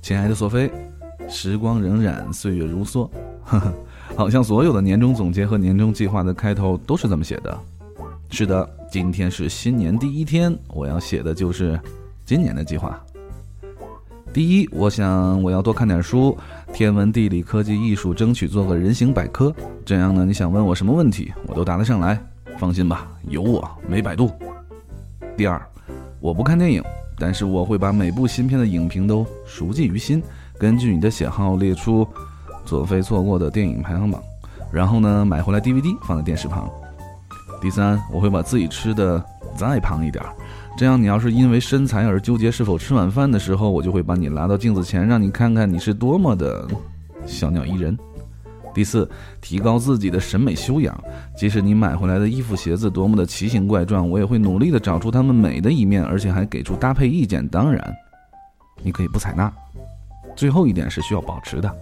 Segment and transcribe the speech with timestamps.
[0.00, 0.70] 亲爱的索菲，
[1.28, 3.08] 时光荏苒，岁月如梭，
[3.42, 3.72] 呵呵，
[4.14, 7.58] 好像所有的年终总结和年终计划的开头都是这么写的。
[8.30, 11.80] 是的，今天是新年第一天，我要写的就是
[12.26, 13.02] 今年的计划。
[14.30, 16.36] 第一，我想我要多看点书，
[16.72, 19.54] 天文、地理、科技、艺术，争取做个人形百科。
[19.86, 22.20] 这样呢，你想问我什么问题，我都答得上来。
[22.58, 24.30] 放心吧，有我没百度。
[25.36, 25.60] 第二，
[26.20, 26.82] 我不看电影，
[27.18, 30.22] 但是我会把每部新片的影评都熟记于心，
[30.58, 32.06] 根据你的喜好列出
[32.64, 34.22] 佐菲错过的电影排行榜，
[34.72, 36.70] 然后呢，买回来 DVD 放在电视旁。
[37.60, 39.22] 第三，我会把自己吃的
[39.56, 40.24] 再胖一点。
[40.76, 46.66] 这样，你要是因为身材而纠结是否吃晚饭的时候，我就会把你拉到镜子前，让你看看你是多么的
[47.26, 47.96] 小鸟依人。
[48.74, 49.08] 第四，
[49.40, 50.94] 提高自己的审美修养，
[51.36, 57.46] 即使你买回来的衣服鞋子多么的奇形怪状，我也会努力的找出它们美的一面，而且还给出搭配意见。
[57.48, 57.94] 当然，
[58.82, 59.52] 你可以不采纳。
[60.36, 61.72] 最后一点是需要保持的，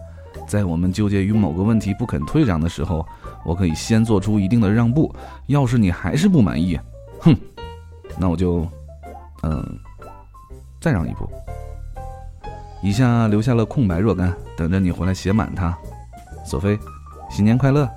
[0.46, 3.04] 在我们纠结于某个问题不肯退让的时候，
[3.44, 5.12] 我可以先做出一定的让步。
[5.46, 6.78] 要是你还是不满意，
[7.20, 7.34] 哼，
[8.18, 8.68] 那我就。
[9.44, 9.76] 嗯，
[10.80, 11.28] 再让一步。
[12.80, 15.76] 以下留下了空白若干，等着你回来写满它。
[16.44, 16.78] 索菲，
[17.30, 17.88] 新年快乐！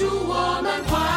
[0.00, 1.09] 祝我们快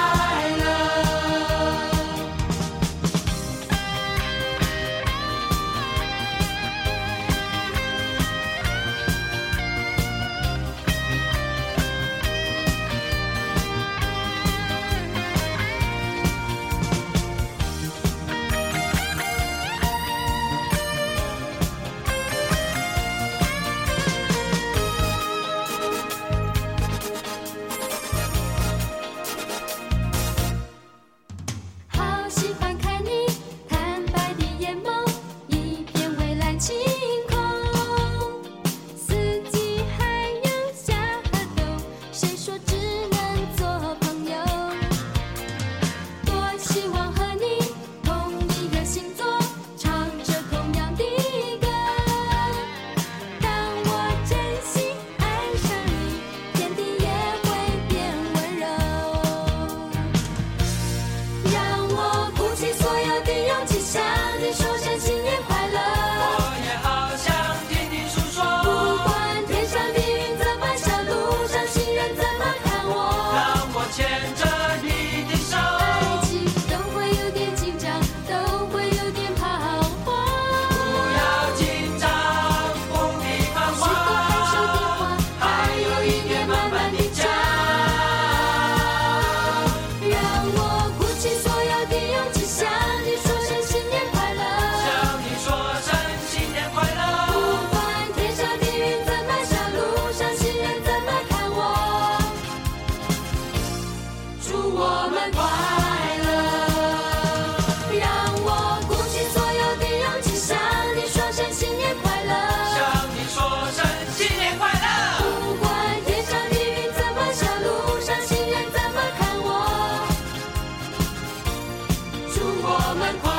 [122.94, 123.33] 我们。